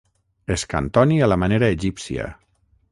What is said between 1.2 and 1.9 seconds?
a la manera